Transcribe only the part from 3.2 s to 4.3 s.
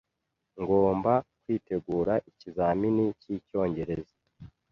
cyicyongereza.